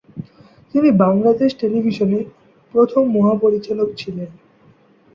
[0.73, 2.23] তিনি বাংলাদেশ টেলিভিশনের
[2.73, 4.29] প্রথম মহাপরিচালক ছিলেন।